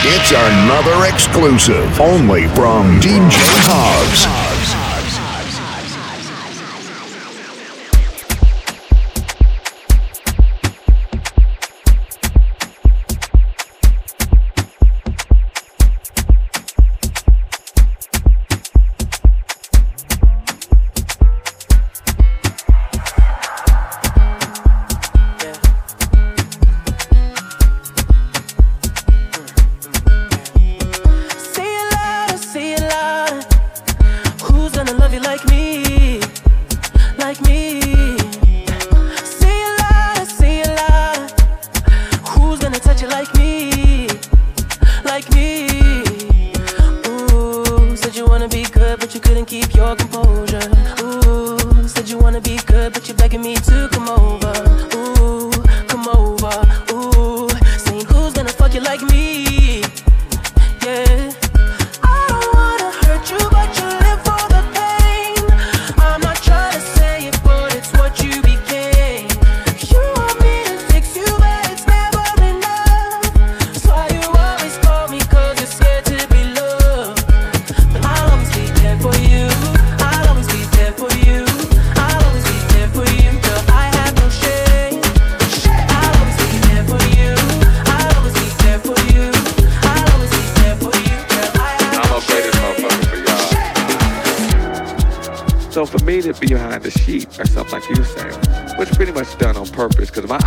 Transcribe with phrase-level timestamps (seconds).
[0.00, 4.47] It's another exclusive only from DJ Javs.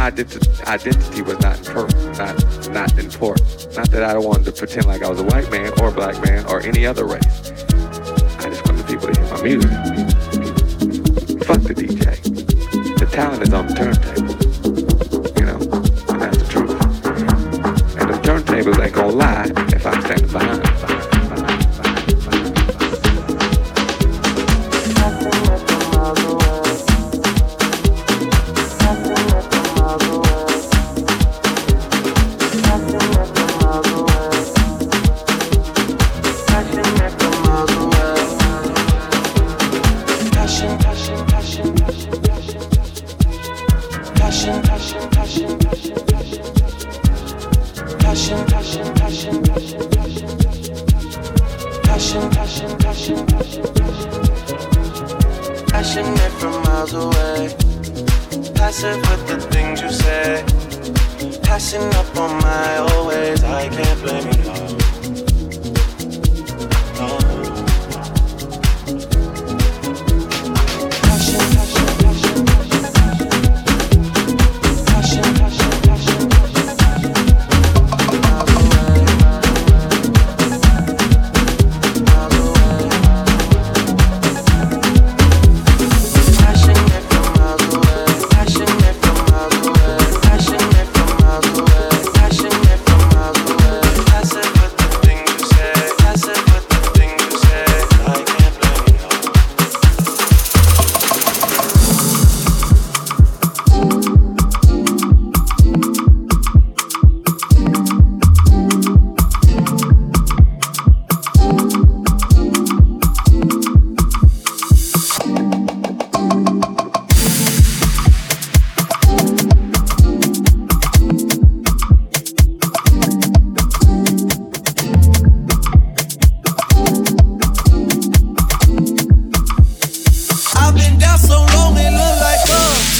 [0.02, 1.38] Identity, was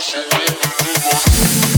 [0.00, 1.77] should live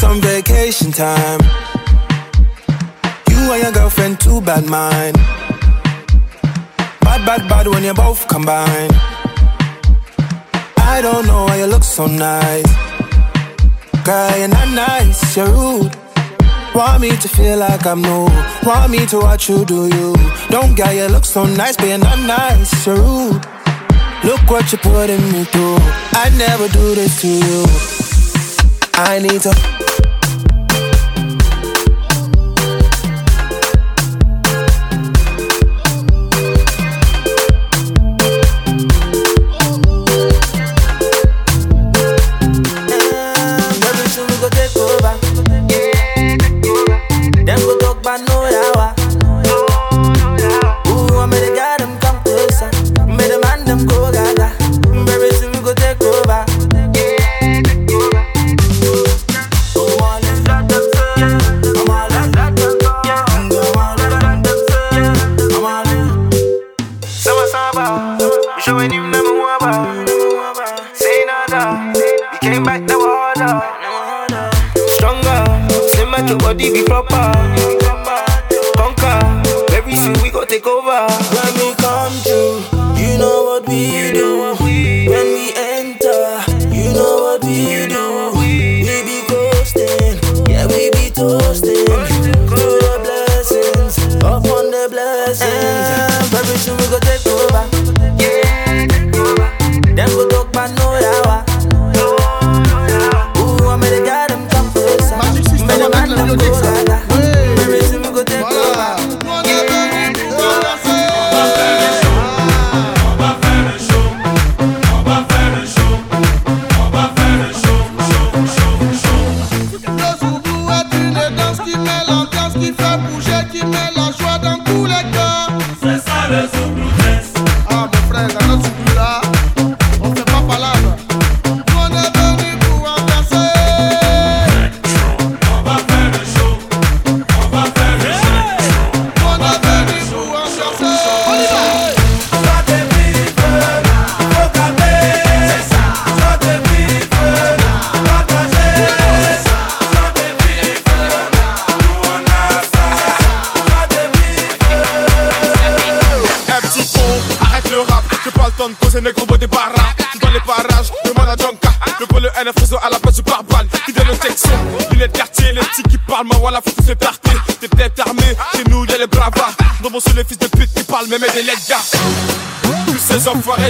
[0.00, 1.40] same time.
[3.28, 5.16] You and your girlfriend, too bad mind.
[7.00, 8.90] Bad, bad, bad when you both combine.
[10.78, 12.64] I don't know why you look so nice.
[14.04, 15.92] Girl, you're not nice, you're rude.
[16.74, 18.28] Want me to feel like I'm new.
[18.64, 20.14] Want me to watch you do you.
[20.48, 23.44] Don't get you look so nice, but you're not nice, you're rude.
[24.24, 25.78] Look what you're putting me through.
[26.22, 27.64] I never do this to you.
[28.94, 29.69] I need to.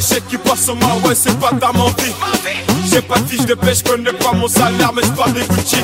[0.01, 2.13] Échec qui passe au ma ouais c'est pas ta menti
[2.91, 5.77] J'ai pas de fiche de pêche, connais pas mon salaire mais j'parle des Gucci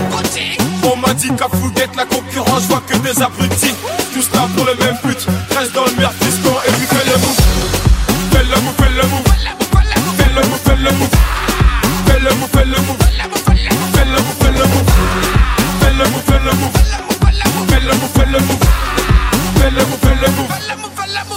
[0.85, 3.75] On m'a dit qu'à Fouguette la concurrence je vois que des abrutis.
[4.15, 6.15] Tous là pour le même but, reste dans le merde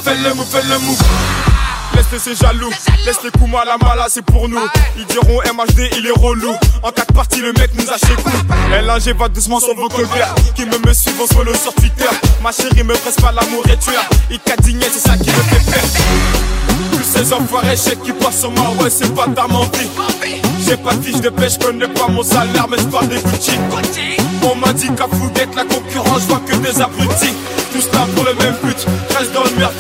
[0.10, 1.04] Fais le move, fais le move
[2.12, 2.72] laisse c'est jaloux.
[3.06, 4.58] Laisse les coups la mala, c'est pour nous.
[4.98, 6.54] Ils diront MHD, il est relou.
[6.82, 8.16] En quatre parties, le mec nous a chez
[8.74, 10.34] LNG va doucement sur vos colverts.
[10.56, 12.10] Qui me me suivent, on le sur Twitter.
[12.42, 14.04] Ma chérie me presse pas l'amour et tueur.
[14.32, 15.84] Il cadigné, c'est ça qui me fait peur.
[16.92, 19.88] Tous ces enfoirés chèques qui passent sur moi, ouais, c'est pas ta menti.
[20.66, 23.52] J'ai pas de fiche de pêche, connais pas mon salaire, mais j'parle des Gucci.
[24.42, 27.34] On m'a dit qu'à Fouguette, la concurrence, je vois que des abrutis.
[27.72, 28.78] Tous là pour le même but,
[29.18, 29.74] reste dans le merde,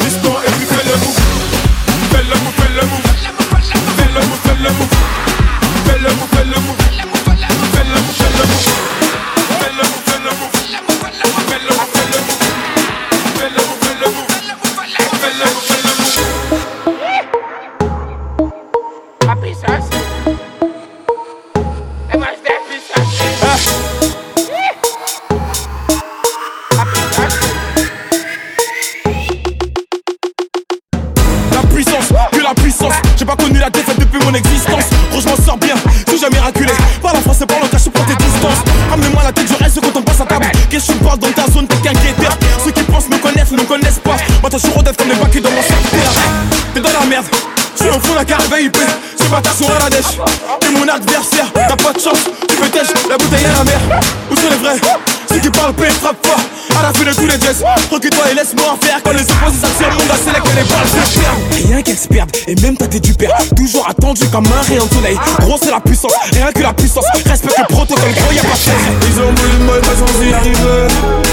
[57.92, 59.02] Recule-toi et laisse-moi en faire.
[59.04, 61.68] Quand les opposés s'attirent, mon gars, c'est là que les balles se perdent.
[61.68, 63.32] Rien qu'elles se perdent, et même t'as du père.
[63.56, 65.18] Toujours attendu comme un rayon de soleil.
[65.40, 67.06] Gros, c'est la puissance, rien que la puissance.
[67.26, 70.88] Respecte le protocole, gros, y'a pas de Ils ont voulu me pas sans y arriver.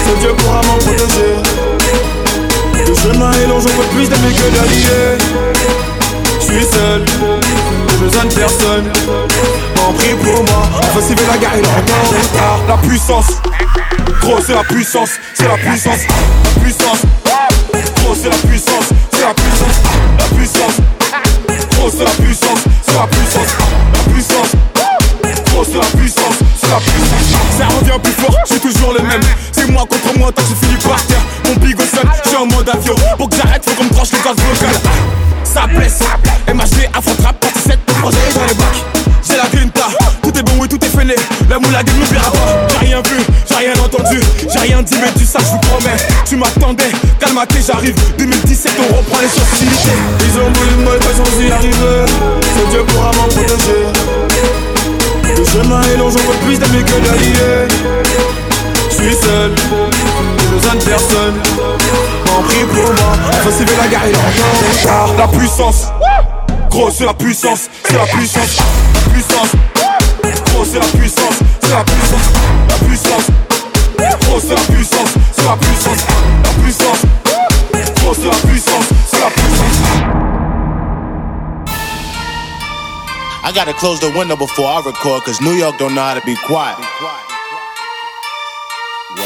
[0.05, 1.37] C'est Dieu pourra m'en protéger.
[2.87, 5.17] Le chemin est long, j'en veux plus d'amis que d'alliés.
[6.39, 7.03] Je suis seul,
[7.89, 8.91] j'ai besoin de personne.
[9.87, 12.67] En prie pour moi, on va la guerre, il.
[12.67, 13.27] La puissance,
[14.19, 15.99] gros, c'est la puissance, c'est la puissance,
[16.43, 16.99] la puissance.
[17.95, 19.77] Gros, c'est la puissance, c'est la puissance,
[20.19, 20.77] la puissance.
[21.71, 23.47] Gros, c'est la puissance, c'est la puissance,
[23.93, 24.51] la puissance.
[25.51, 27.57] Gros, c'est la puissance, c'est la puissance.
[27.57, 29.21] Ça revient plus fort, j'ai toujours le même.
[29.53, 31.21] C'est moi contre moi, tant que j'ai fini par terre.
[31.45, 32.95] Mon big au sol, j'ai en mode avion.
[33.17, 34.81] Pour que j'arrête, faut qu'on me tranche les gaz vocales.
[35.45, 35.99] Ça blesse,
[36.53, 38.97] MHD, afro trap, 47, projet dans les bacs.
[39.27, 39.66] J'ai la grinta,
[41.49, 42.67] La moula gueule nous paiera pas.
[42.69, 44.19] J'ai rien vu, j'ai rien entendu,
[44.51, 45.95] j'ai rien dit, mais tu sais, je vous promets.
[46.25, 47.95] Tu m'attendais, calme-toi, j'arrive.
[48.17, 52.05] 2017, on reprend les choses Ils ont voulu me pas sans y arriver.
[52.41, 53.87] C'est Dieu pourra m'en protéger.
[55.37, 57.67] Le chemin est long, j'en veux plus d'amis que d'alliés.
[58.89, 59.51] Je suis seul,
[60.51, 61.35] besoin de personne.
[62.35, 63.13] En prie pour moi,
[63.43, 65.87] faut la guerre, il est encore La puissance,
[66.69, 68.57] gros, c'est la puissance, c'est la puissance,
[68.95, 69.76] la puissance.
[70.45, 72.27] Gros, c'est la puissance, c'est la puissance,
[72.69, 73.27] la puissance.
[74.21, 75.99] Gros, c'est la puissance, c'est la puissance,
[76.43, 77.01] la puissance.
[78.01, 79.77] Gros, c'est la puissance, c'est la puissance.
[83.43, 86.25] I gotta close the window before I record, cause New York don't know how to
[86.25, 86.77] be quiet.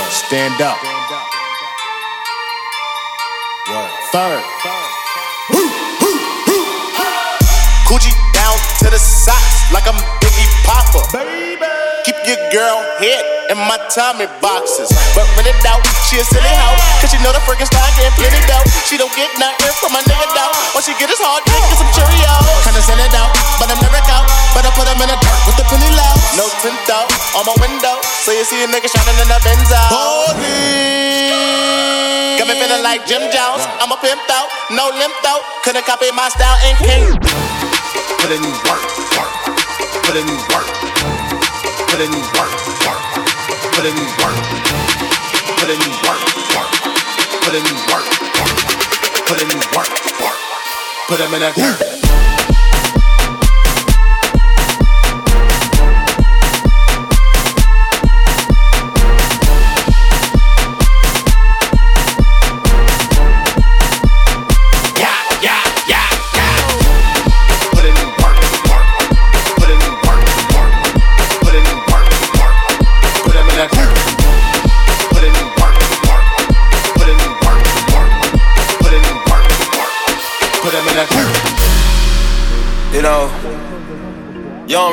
[0.09, 0.77] Stand up.
[4.11, 4.43] Third.
[7.87, 10.20] Coochie down to the socks like I'm Biggie
[10.63, 11.03] Popper.
[11.13, 11.65] Baby.
[12.01, 13.21] Keep your girl head
[13.53, 14.89] in my Tommy boxes.
[15.13, 16.77] But when it out, she a silly hoe.
[16.97, 18.65] Cause she know the freaking style getting plenty dough.
[18.89, 20.53] She don't get nothing from my nigga though.
[20.73, 22.41] All she get is hard dick and some Cheerios.
[22.65, 23.29] Kinda send it out,
[23.61, 24.25] but I'm never out.
[24.57, 26.13] But I put them in the dirt with the penny low.
[26.41, 27.05] No tint out
[27.37, 28.01] on my window.
[28.25, 29.77] So you see a nigga shining in the Benzo.
[29.93, 31.31] Holy.
[32.41, 33.61] Got me feeling like Jim Jones.
[33.77, 35.45] I'm a pimp out, no limp out.
[35.61, 37.05] Couldn't copy my style and king.
[38.17, 39.00] Put in work.
[40.03, 40.67] Put in work.
[41.87, 42.53] Put in work,
[42.85, 43.01] work.
[43.73, 44.37] Put in work.
[45.57, 46.21] Put in work,
[46.55, 46.71] work.
[47.41, 48.61] Put in work, work.
[49.27, 50.39] Put in work, work.
[51.07, 52.20] Put them in that dirt.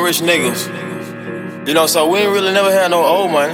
[0.09, 1.69] Rich niggas.
[1.69, 3.53] You know, so we ain't really never had no old money.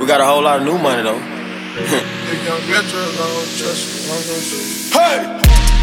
[0.00, 1.14] We got a whole lot of new money though.
[4.98, 5.22] hey!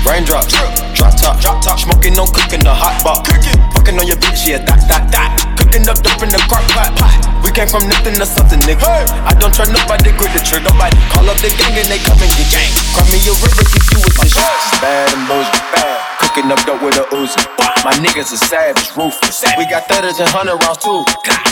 [0.04, 0.52] Raindrops,
[0.94, 3.26] drop top, drop top, smoking on cooking the hot pot.
[3.26, 5.56] Cooking, fucking on your bitch, yeah, that, that, that.
[5.58, 6.92] Cooking up dope in the crock pot.
[7.00, 7.37] pot.
[7.58, 8.86] We came from nothing to something, nigga.
[8.86, 9.10] Hey.
[9.26, 10.94] I don't try nobody, grip the trigger, nobody.
[11.10, 12.70] Call up the gang and they come and get gang.
[12.94, 14.78] Cry me a river, keep you with this shit.
[14.78, 15.98] Bad and bullshit, bad.
[16.22, 17.42] Cooking up dope with a Uzi.
[17.82, 19.42] My niggas are savage, ruthless.
[19.58, 21.02] We got thudders and hundred rounds too.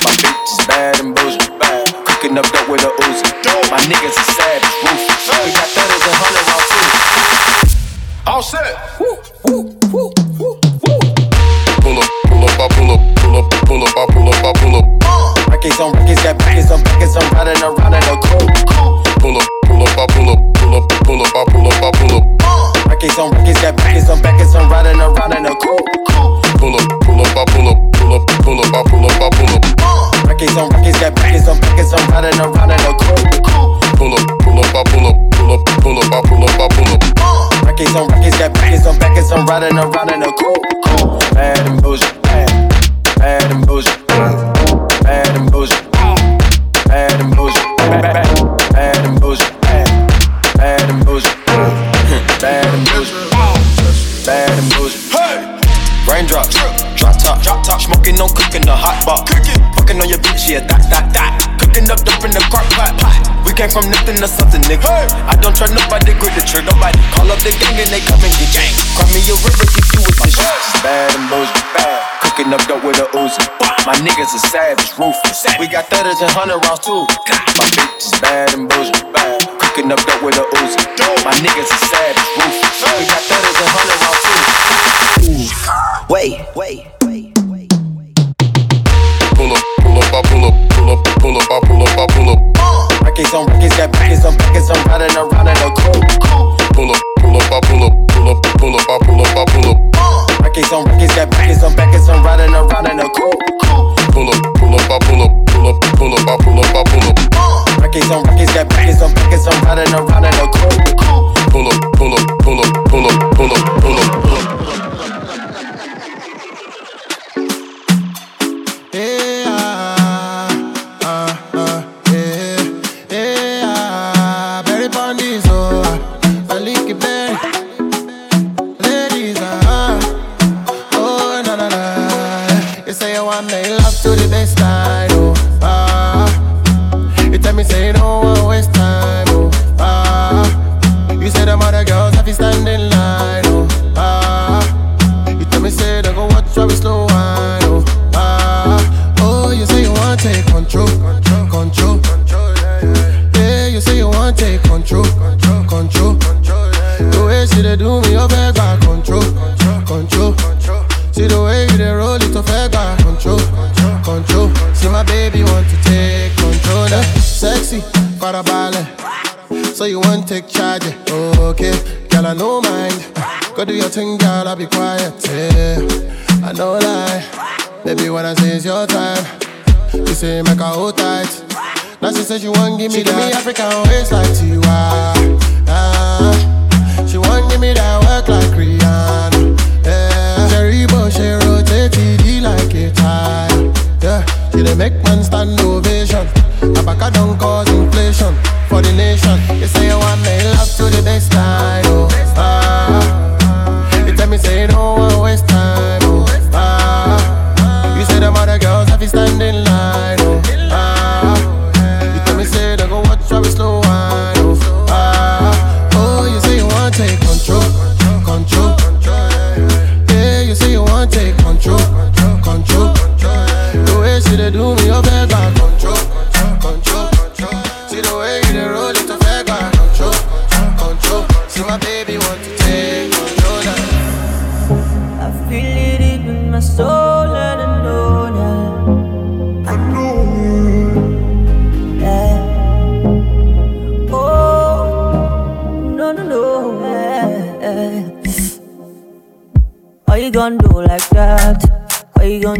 [0.05, 1.89] My bitch is bad and bullshit, bad.
[2.05, 3.25] Cooking up dope with a Uzi.
[3.73, 5.25] My niggas are savage, ruthless.
[5.41, 6.85] We got thudders and hundred rounds too.
[8.29, 8.77] All set.
[9.01, 10.24] Woo, woo, woo, woo, woo.
[74.05, 75.45] Niggas are savage, ruthless.
[75.59, 77.05] We got thudders and hundred rounds too.
[77.57, 78.93] My bitch is bad and bougie.
[79.57, 80.77] Cooking up dope with a Uzi.
[81.25, 82.85] My niggas are savage, ruthless.
[83.01, 84.41] We got thudders and hundred rounds too.
[86.13, 86.34] Wait, wait.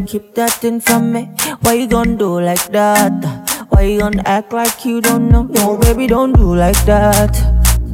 [0.08, 1.30] Keep that thing from me?
[1.62, 3.12] Why you gon' do like that?
[3.68, 5.44] Why you gon' act like you don't know?
[5.44, 7.36] No, baby, don't do like that.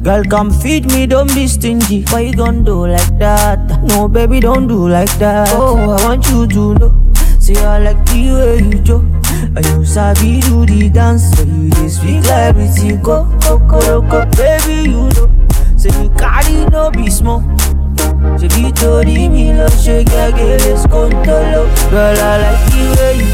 [0.04, 2.04] Girl, come feed me, don't be stingy.
[2.10, 3.82] Why you gon' do like that?
[3.82, 5.48] No, baby, don't do like that.
[5.50, 7.12] Oh, I want you to know.
[7.40, 8.98] See, I like the way you do.
[9.56, 14.90] And you sabi do the dance, so you just speak like everything go, go, baby,
[14.90, 15.28] you know.
[15.76, 17.42] Say you carry no be small.
[18.42, 23.30] Ṣèbí torí mi ló ṣe gẹ́gẹ́ lè skóńtóló girl I like the way you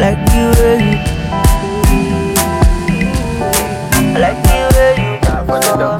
[0.00, 0.96] like the way you
[4.00, 5.98] I like the way you die for the dough.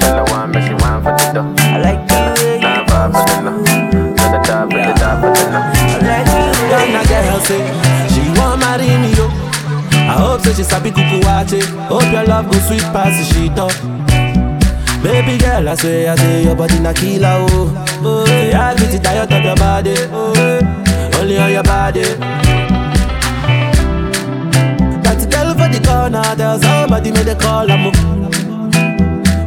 [0.00, 1.48] Tell her one, but she wine for the dough.
[1.56, 3.64] I like the way you die for the dough.
[4.16, 5.64] Tell her die for the die for the dough.
[5.92, 7.04] I like the way you.
[7.08, 7.62] girl say
[8.12, 9.26] she want marry me yo.
[10.12, 11.60] I hope say she sabi kuku wache.
[11.88, 13.72] Hope your love go sweet past the sheet up.
[15.02, 18.00] Baby girl, I say, I say, your body na killer, oh.
[18.04, 20.60] oh yeah, I get tired of your body, oh.
[21.20, 22.02] Only on your body.
[25.02, 27.90] That girl for the corner, tell somebody make the call, I'm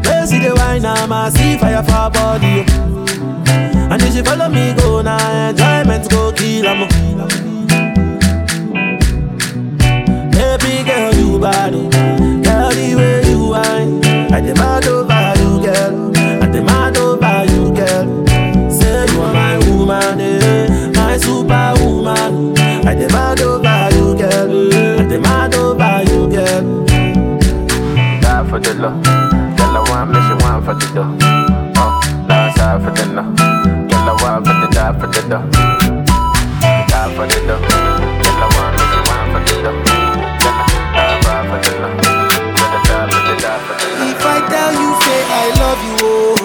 [0.04, 3.92] Where see the wine, I'm a see fire for body, oh.
[3.92, 6.88] And if she follow me, go now, enjoyment go kill, I'm
[10.32, 12.44] Baby girl, you body, oh.
[12.44, 15.15] girl, the way you whine, I demand over
[25.16, 26.86] I demand over you, girl.
[26.86, 29.02] Die for the love,
[29.56, 29.78] girl.
[29.78, 31.16] I want me, she want for the dough.
[31.78, 34.10] Oh, last side for the love, girl.
[34.10, 35.48] I want for the die for the dough.
[36.92, 38.44] Die for the dough, girl.
[38.44, 39.80] I want me, she want for the dough.
[40.44, 42.20] Girl, die for the love, girl.
[42.84, 44.12] Die for the die for the love.
[44.12, 46.36] If I tell you, say I love you, oh.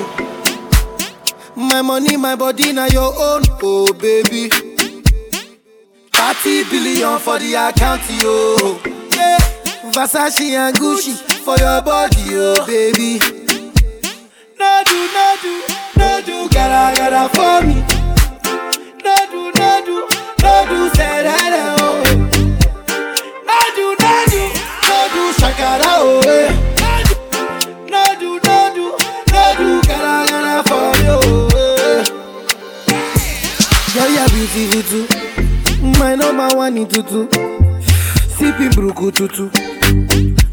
[1.57, 4.70] My My money, my body, now your own, oh baby.
[6.43, 8.81] 30 billion for the account, yo.
[9.13, 9.37] Yeah.
[9.93, 11.13] Versace and Gucci
[11.45, 13.19] for your body, oh baby.
[14.59, 15.63] No do, no do,
[15.99, 17.85] no gotta, for me.
[19.05, 19.97] No do, no do,
[20.41, 22.01] no do, say that, oh.
[23.45, 24.13] No do, no
[25.37, 26.25] shakara, oh.
[26.25, 26.49] eh.
[27.91, 31.21] No do, no do, gotta, for you.
[33.93, 35.20] Girl, you're beautiful too.
[35.83, 37.29] My number one in tutu.
[38.37, 39.49] Sipping bruku tutu.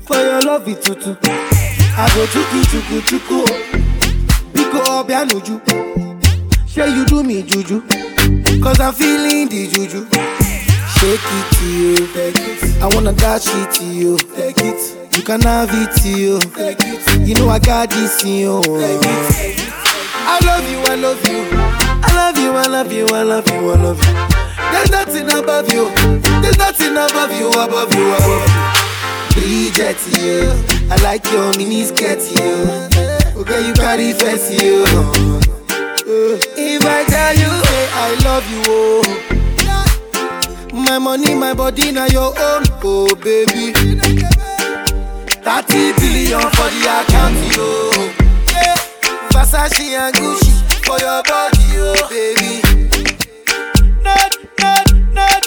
[0.05, 1.15] For your love it tutu.
[1.21, 3.45] I go chuku chuku chuku.
[4.53, 5.61] Biko obianuju.
[6.67, 7.81] Say you do me juju.
[8.61, 10.05] Cause I'm feeling the juju.
[10.97, 12.81] Shake it to you.
[12.81, 14.17] I wanna dash it to you.
[15.15, 16.39] You can have it to you.
[17.25, 18.61] You know I got this in you.
[18.63, 19.73] Take it.
[20.29, 21.47] I love you, I love you.
[22.03, 24.36] I love you, I love you, I love you, I love you.
[24.71, 25.89] There's nothing above you.
[26.41, 28.41] There's nothing above you, above you, above you.
[29.41, 30.51] Bridget, you.
[30.89, 32.65] I like your mini skirt, you.
[33.41, 34.85] Okay, you carry face, you.
[36.57, 39.03] If I tell you, say I love you, oh.
[40.73, 43.73] My money, my body, now your own, oh baby.
[43.73, 43.93] 30
[45.99, 47.67] billion for the account, yo.
[49.31, 50.51] Versace and Gucci
[50.85, 52.61] for your body, oh baby.
[55.17, 55.46] Not,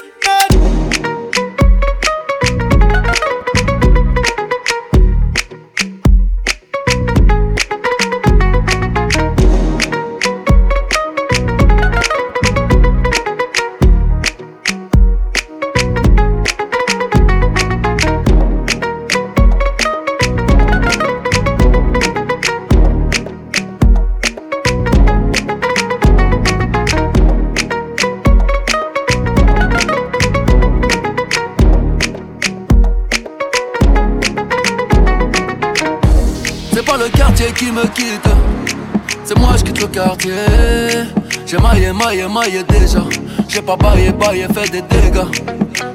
[43.52, 45.26] J'ai pas baillé, baillé, fait des dégâts.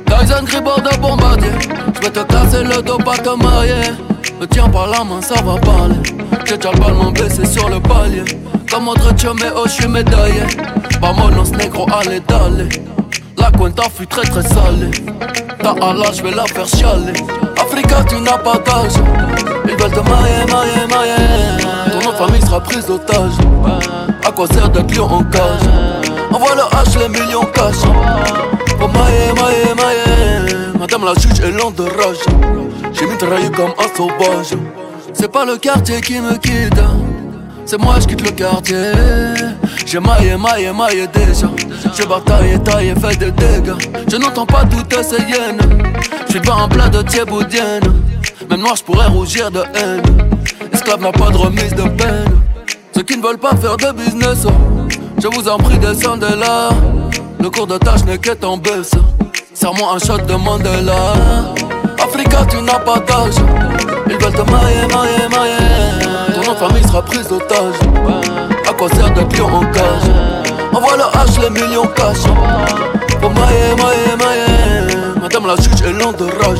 [0.07, 1.51] Tyson Gribord de bombardier.
[1.95, 3.93] Je vais te casser le dos, pas te marier.
[4.41, 5.95] Me tiens par la main, ça va parler.
[6.45, 8.25] J'ai déjà le ballon baissé sur le palier.
[8.69, 10.43] Comme autre mais oh, je suis médaillé.
[10.99, 12.67] Vamonos négro, allez, d'aller.
[13.37, 14.91] La cuenta fut très très salée.
[15.63, 17.13] Ta Allah, je vais la faire chialer.
[17.57, 19.01] Africa, tu n'as pas d'âge.
[19.63, 21.89] Ils veulent te marier, marier, marier.
[21.89, 23.31] Ton nom famille sera prise d'otage.
[24.27, 25.94] À quoi sert d'être lion en cage?
[26.31, 27.81] Envoie le H, les millions cash.
[28.77, 30.55] Pour mailler, mailler, mailler.
[30.79, 32.17] Madame la juge est lente de rage.
[32.93, 34.57] J'ai mitraillé comme un sauvage.
[35.13, 36.81] C'est pas le quartier qui me quitte.
[37.65, 38.91] C'est moi, je quitte le quartier.
[39.85, 41.47] J'ai maillé, maillé, maillé déjà.
[41.95, 43.73] J'ai bataillé, taillé, fait des dégâts.
[44.07, 45.59] Je n'entends pas toutes ces hyènes.
[46.27, 47.83] J'suis pas en plein de thieboudienne.
[48.49, 50.01] Même noir, j'pourrais rougir de haine.
[50.71, 52.41] Esclave n'a pas de remise de peine.
[52.93, 54.45] Ceux qui ne veulent pas faire de business,
[55.25, 56.69] je vous en prie, descendez là.
[57.39, 58.91] Le cours de tâche n'est qu'être en baisse.
[59.55, 61.13] Serre-moi un shot de Mandela.
[61.99, 63.33] Africa, tu n'as pas d'âge.
[64.07, 66.43] Ils veulent te marier, marier, marier.
[66.43, 67.73] Ton famille sera prise d'otage.
[68.69, 70.09] À quoi sert d'être lion en cage?
[70.71, 72.21] Envoie le H, les millions cash.
[73.19, 74.95] Pour mailler, mailler, mailler.
[75.19, 76.59] Madame la juge est lente de rage.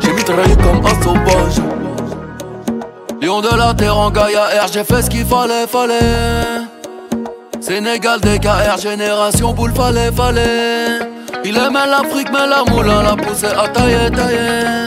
[0.00, 1.56] J'ai mitraillé comme un sauvage.
[3.20, 6.69] Lion de la terre en Gaïa R, j'ai fait ce qu'il fallait, fallait.
[7.82, 10.98] Sénégal, DKR, génération boule, fallait, fallait.
[11.46, 14.86] Il aimait l'Afrique, mais la moulin l'a poussé à tailler, tailler.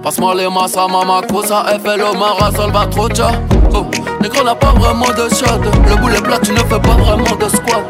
[0.00, 3.32] Passe-moi les massa, mama, cosa, FLO, Mara, Salvatrocha.
[3.74, 3.84] Oh,
[4.22, 5.58] négro n'a pas vraiment de shot.
[5.88, 7.82] Le boulet plat, tu ne fais pas vraiment de squat.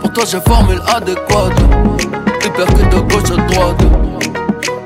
[0.00, 1.60] Pour toi, j'ai formule adéquate.
[2.44, 3.84] Hypercute de gauche à droite.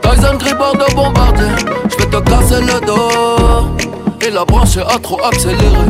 [0.02, 1.46] Tyson Gribord de bombardier.
[1.88, 3.78] J'vais te casser le dos.
[4.20, 5.86] Et la branche a trop accéléré.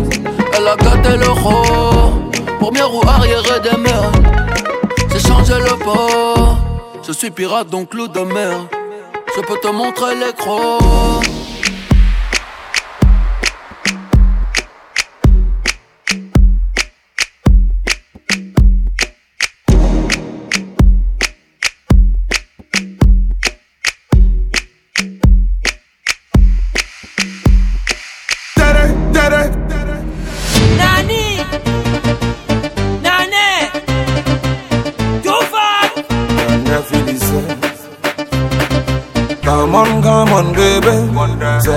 [0.57, 2.23] Elle a gâté le roi.
[2.63, 4.13] Première roue arrière des mers.
[5.11, 6.59] J'ai changé le port.
[7.05, 8.69] Je suis pirate donc loup de mer.
[9.35, 11.12] Je peux te montrer les crocs.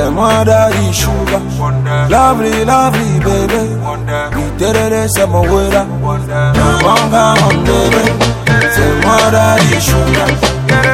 [0.06, 1.42] Come on, come on, Fais-moi daddy sugar.
[2.10, 3.62] Lovely, lovely baby.
[4.60, 5.86] Literally, c'est mon wera.
[5.86, 8.04] Manga, mon baby.
[8.46, 10.30] Fais-moi daddy sugar.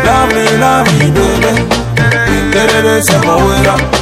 [0.05, 1.53] Lovely, lovely baby.
[2.53, 3.75] Literally, c'est mon wera.
[3.75, 4.00] Tere,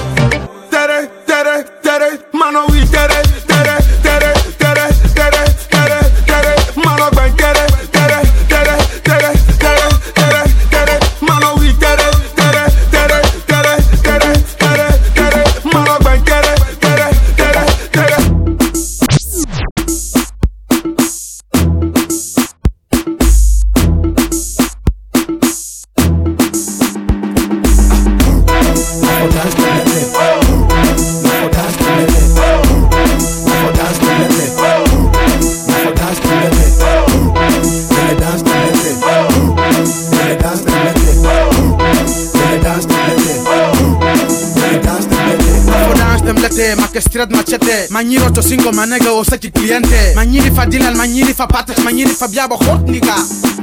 [47.20, 47.88] Hasret machete.
[47.92, 52.88] Manyiro tosingo manega osaki kliente Manyiri fa dilal manyiri fa patat manyiri fa biabo hot
[52.88, 53.16] nigga.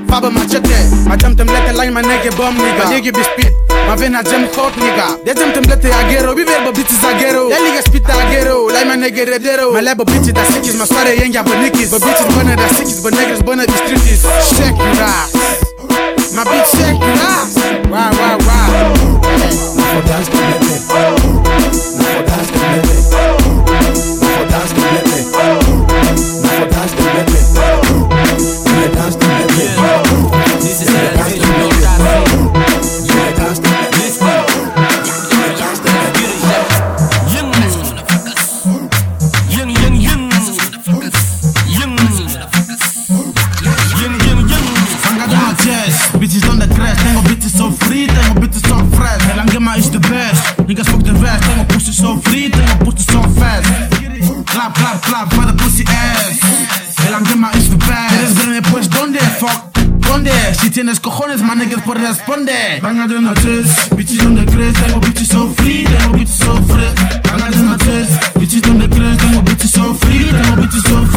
[0.08, 0.76] Faba machete.
[1.08, 2.84] Matem temlete line manege bomb nigga.
[2.90, 3.52] Nigi bispit
[3.88, 5.16] Mavena jem hot nigga.
[5.24, 9.72] Dejem temlete agero Biverbo bitches agero Eliga spita agero Line manege redero.
[9.72, 13.64] Malebo bitches da sikis Masware yengi abonikis Bo bitches bona da sikis Bo negres bona
[13.66, 14.20] distritis
[14.52, 15.32] Shake your ass.
[16.34, 17.56] My bitch shake your ass.
[17.88, 18.94] Wow wow wow.
[19.94, 21.35] For dance to the
[60.76, 65.00] tienes cojones, man, niggas pues responde Fanga de my chest, bitches on the crash Tengo
[65.00, 69.16] bitches so free, tengo bitches so fresh Fanga de my chest, bitches on the crash
[69.16, 71.15] Tengo bitches so free, tengo bitches so fresh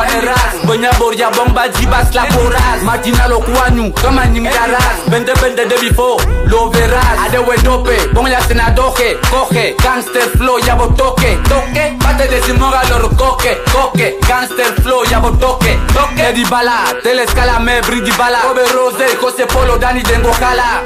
[0.00, 0.39] cuál
[0.70, 2.82] Benya Boria Bomba Jibas la porras.
[2.84, 7.18] Martina lo cuanu, kama ni mdaras Vende vende de bifo, lo verás.
[7.26, 12.40] Adewe dope, pon la cena doje Coge, gangster flow, ya vos toque Toque, bate de
[12.42, 18.12] Simora lo coque Coque, gangster flow, ya vos toque Toque, Eddie Bala, telescala me brigi
[18.12, 18.38] bala.
[18.44, 20.84] Robert Rose, José Polo, Dani tengo jala.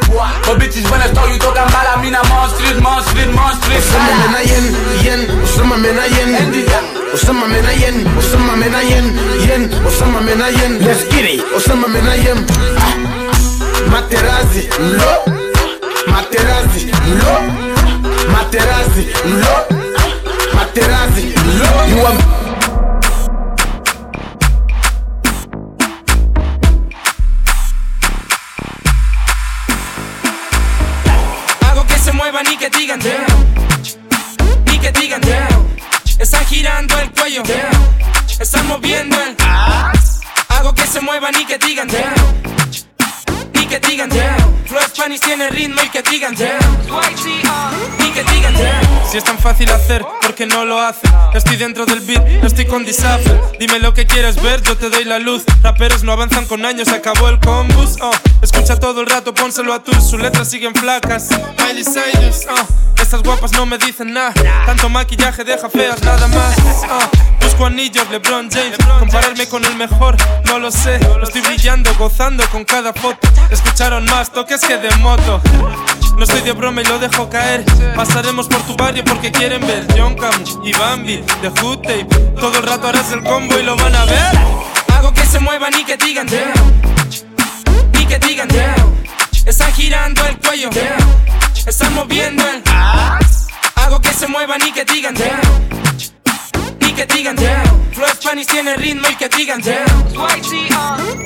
[0.48, 2.00] Oh bitches when I saw you talking bala.
[2.00, 4.66] Mina monstrin, monstrin, monstrin, sala Usama menayen,
[5.04, 9.14] yen, usama menayen Usama menayen, usama menayen,
[9.46, 9.73] yen.
[9.86, 11.44] Osama mena yen, yen, Osama mena yen Let's get it.
[11.56, 12.46] Osama mena yen
[12.78, 12.94] Ah.
[13.90, 15.12] Materazzi, lo.
[16.12, 17.34] Materazzi, lo.
[18.32, 19.04] Materazzi,
[19.40, 19.54] lo.
[20.54, 21.68] Materazzi, lo.
[21.90, 22.43] You are
[49.84, 50.13] hacer,
[50.44, 51.00] ¿por qué no lo hace?
[51.34, 55.04] Estoy dentro del beat, estoy con Disafer Dime lo que quieres ver, yo te doy
[55.04, 58.12] la luz Raperos no avanzan con años, se acabó el combus oh.
[58.42, 61.28] Escucha todo el rato, pónselo a tus Sus letras siguen flacas
[61.58, 63.00] Miley Cyrus, oh.
[63.00, 64.32] Estas guapas no me dicen nada
[64.66, 66.56] Tanto maquillaje deja feas nada más
[66.90, 67.44] oh.
[67.44, 72.64] Busco anillos, LeBron James Compararme con el mejor, no lo sé Estoy brillando, gozando con
[72.64, 75.40] cada foto Escucharon más toques que de moto
[76.16, 77.64] no estoy de broma y lo dejo caer.
[77.96, 79.84] Pasaremos por tu barrio porque quieren ver
[80.16, 80.33] Camus
[80.64, 82.06] y Bambi de Hood Tape.
[82.38, 84.38] Todo el rato harás el combo y lo van a ver.
[84.96, 86.84] Hago que se muevan y que digan damn.
[88.08, 88.48] Que digan.
[89.46, 90.70] Están girando el cuello.
[91.66, 92.62] Están moviendo el
[93.76, 95.40] Hago que se muevan y que digan damn.
[96.94, 97.92] Que digan damn.
[97.92, 99.84] Flow Spanish tiene ritmo y que digan damn.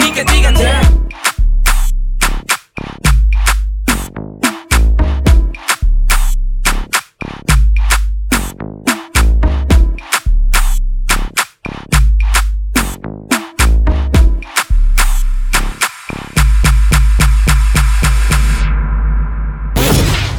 [0.01, 1.08] Y que digan.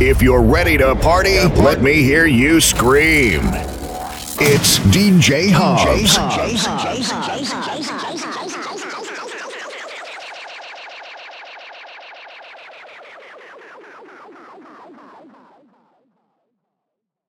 [0.10, 3.42] If you're ready to party, let me hear you scream.
[4.42, 6.18] It's DJ Javs.